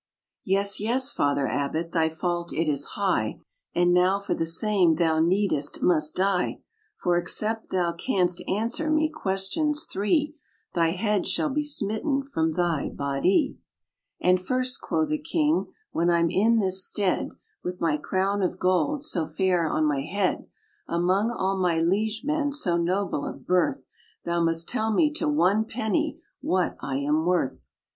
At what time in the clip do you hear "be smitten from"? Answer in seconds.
11.51-12.53